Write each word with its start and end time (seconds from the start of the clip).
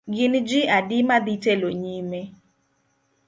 Gin 0.15 0.33
ji 0.47 0.59
adi 0.77 0.97
madhi 1.07 1.35
telo 1.43 1.69
nyime? 1.81 2.21